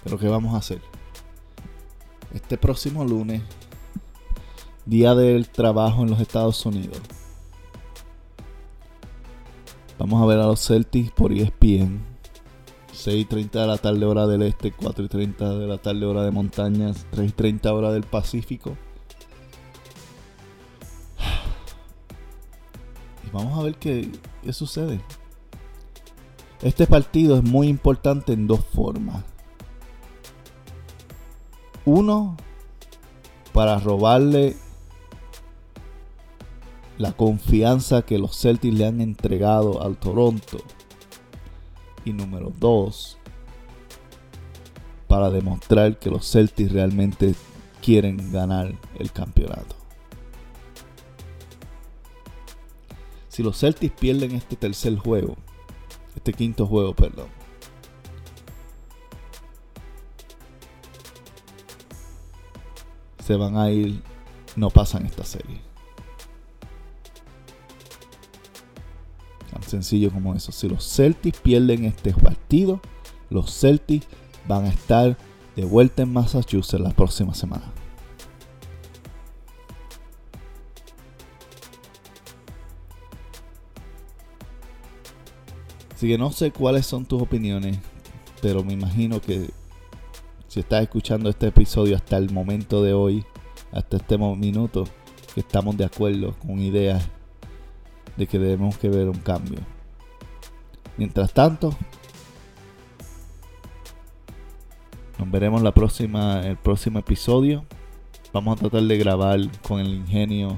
Pero 0.03 0.17
¿qué 0.17 0.27
vamos 0.27 0.53
a 0.53 0.57
hacer? 0.57 0.81
Este 2.33 2.57
próximo 2.57 3.03
lunes, 3.03 3.41
día 4.85 5.15
del 5.15 5.49
trabajo 5.49 6.03
en 6.03 6.12
los 6.12 6.19
Estados 6.19 6.65
Unidos, 6.65 7.01
Vamos 9.99 10.23
a 10.23 10.25
ver 10.25 10.39
a 10.39 10.47
los 10.47 10.65
Celtics 10.65 11.12
por 11.12 11.33
ESPN. 11.33 11.99
6.30 12.93 13.51
de 13.51 13.67
la 13.67 13.77
tarde 13.77 14.05
hora 14.05 14.27
del 14.27 14.43
este, 14.43 14.73
4.30 14.73 15.59
de 15.59 15.67
la 15.67 15.77
tarde 15.77 16.05
hora 16.05 16.23
de 16.23 16.31
montañas, 16.31 17.05
3.30 17.12 17.69
hora 17.73 17.91
del 17.91 18.03
Pacífico. 18.03 18.77
Y 23.27 23.31
vamos 23.31 23.59
a 23.59 23.63
ver 23.63 23.75
qué, 23.75 24.09
qué 24.41 24.53
sucede. 24.53 25.01
Este 26.62 26.88
partido 26.88 27.38
es 27.38 27.43
muy 27.43 27.67
importante 27.67 28.31
en 28.31 28.47
dos 28.47 28.62
formas. 28.73 29.25
Uno, 31.91 32.38
para 33.52 33.80
robarle 33.80 34.56
la 36.99 37.13
confianza 37.13 38.04
que 38.04 38.19
los 38.19 38.39
Celtics 38.39 38.78
le 38.78 38.86
han 38.86 39.02
entregado 39.02 39.82
al 39.82 39.97
Toronto. 39.97 40.60
Y 42.06 42.13
número 42.13 42.54
dos, 42.60 43.17
para 45.08 45.32
demostrar 45.32 45.97
que 45.97 46.12
los 46.12 46.32
Celtics 46.32 46.71
realmente 46.71 47.34
quieren 47.82 48.32
ganar 48.32 48.71
el 48.99 49.12
campeonato. 49.12 49.75
Si 53.30 53.41
los 53.41 53.60
Celtics 53.60 53.99
pierden 53.99 54.36
este 54.36 54.56
tercer 54.56 54.95
juego, 54.95 55.38
este 56.15 56.34
quinto 56.34 56.67
juego, 56.67 56.93
perdón, 56.93 57.38
se 63.29 63.35
van 63.35 63.57
a 63.57 63.69
ir, 63.69 64.01
no 64.55 64.71
pasan 64.71 65.05
esta 65.05 65.23
serie. 65.23 65.61
sencillo 69.67 70.09
como 70.09 70.33
eso. 70.33 70.51
Si 70.51 70.67
los 70.67 70.83
Celtics 70.83 71.39
pierden 71.39 71.85
este 71.85 72.11
partido, 72.11 72.81
los 73.29 73.55
Celtics 73.55 74.07
van 74.47 74.65
a 74.65 74.69
estar 74.69 75.15
de 75.55 75.63
vuelta 75.63 76.01
en 76.01 76.11
Massachusetts 76.11 76.81
la 76.81 76.89
próxima 76.89 77.35
semana. 77.35 77.71
Así 85.93 86.07
que 86.07 86.17
no 86.17 86.31
sé 86.31 86.49
cuáles 86.49 86.87
son 86.87 87.05
tus 87.05 87.21
opiniones, 87.21 87.77
pero 88.41 88.63
me 88.63 88.73
imagino 88.73 89.21
que 89.21 89.51
si 90.49 90.62
estás 90.62 90.81
escuchando 90.81 91.29
este 91.29 91.47
episodio 91.47 91.95
hasta 91.95 92.17
el 92.17 92.31
momento 92.31 92.81
de 92.81 92.91
hoy, 92.91 93.23
hasta 93.71 93.97
este 93.97 94.17
minuto, 94.17 94.83
que 95.35 95.41
estamos 95.41 95.77
de 95.77 95.85
acuerdo 95.85 96.35
con 96.39 96.59
ideas 96.59 97.07
de 98.17 98.25
que 98.25 98.39
debemos 98.39 98.75
que 98.79 98.89
ver 98.89 99.07
un 99.09 99.19
cambio. 99.19 99.59
Mientras 100.97 101.31
tanto, 101.33 101.69
nos 105.19 105.29
veremos 105.29 105.62
la 105.62 105.71
próxima, 105.71 106.41
el 106.41 106.57
próximo 106.57 106.97
episodio. 106.97 107.63
Vamos 108.33 108.57
a 108.57 108.62
tratar 108.62 108.81
de 108.81 108.97
grabar 108.97 109.39
con 109.62 109.79
el 109.79 109.93
ingenio 109.93 110.57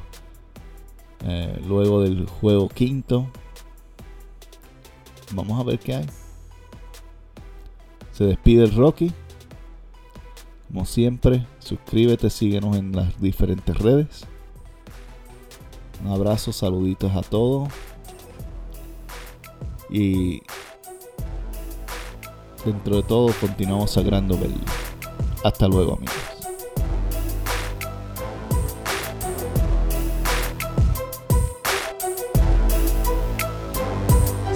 eh, 1.26 1.62
luego 1.68 2.02
del 2.02 2.28
juego 2.28 2.70
quinto. 2.70 3.28
Vamos 5.34 5.60
a 5.60 5.64
ver 5.64 5.80
qué 5.80 5.96
hay. 5.96 6.06
Se 8.14 8.24
despide 8.24 8.64
el 8.64 8.74
Rocky. 8.74 9.12
Como 10.72 10.86
siempre, 10.86 11.46
suscríbete, 11.60 12.30
síguenos 12.30 12.78
en 12.78 12.94
las 12.94 13.20
diferentes 13.20 13.78
redes. 13.78 14.26
Un 16.02 16.12
abrazo, 16.14 16.54
saluditos 16.54 17.14
a 17.14 17.22
todos. 17.22 17.68
Y 19.90 20.42
dentro 22.64 22.96
de 22.96 23.04
todo 23.04 23.34
continuamos 23.42 23.92
sagrando 23.92 24.38
verlo. 24.38 24.56
Hasta 25.44 25.68
luego 25.68 25.96
amigos. 25.96 26.31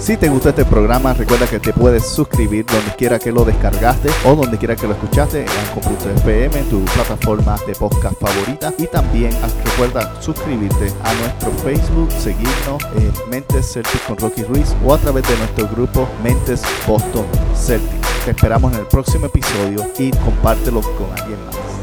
Si 0.06 0.16
te 0.16 0.28
gustó 0.28 0.50
este 0.50 0.64
programa, 0.64 1.14
recuerda 1.14 1.48
que 1.48 1.58
te 1.58 1.72
puedes 1.72 2.06
suscribir 2.06 2.64
donde 2.64 2.94
quiera 2.94 3.18
que 3.18 3.32
lo 3.32 3.44
descargaste 3.44 4.08
o 4.24 4.36
donde 4.36 4.56
quiera 4.56 4.76
que 4.76 4.86
lo 4.86 4.92
escuchaste 4.92 5.40
en 5.44 6.16
FM, 6.18 6.62
tu 6.70 6.84
plataforma 6.84 7.56
de 7.66 7.72
podcast 7.72 8.14
favorita. 8.20 8.72
Y 8.78 8.86
también 8.86 9.32
recuerda 9.64 10.14
suscribirte 10.22 10.92
a 11.02 11.12
nuestro 11.12 11.50
Facebook, 11.64 12.12
seguirnos 12.12 12.84
en 12.96 13.30
Mentes 13.30 13.72
Celtic 13.72 14.06
con 14.06 14.16
Rocky 14.18 14.44
Ruiz 14.44 14.76
o 14.84 14.94
a 14.94 14.98
través 14.98 15.26
de 15.28 15.36
nuestro 15.38 15.66
grupo 15.70 16.08
Mentes 16.22 16.62
Boston 16.86 17.26
Celtic. 17.56 18.24
Te 18.24 18.30
esperamos 18.30 18.74
en 18.74 18.78
el 18.78 18.86
próximo 18.86 19.26
episodio 19.26 19.90
y 19.98 20.12
compártelo 20.12 20.82
con 20.82 21.10
alguien 21.18 21.44
más. 21.46 21.75